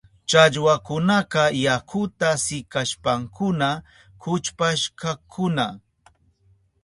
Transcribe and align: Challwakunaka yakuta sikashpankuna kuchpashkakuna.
Challwakunaka 0.29 1.41
yakuta 1.65 2.29
sikashpankuna 2.43 3.69
kuchpashkakuna. 4.21 5.65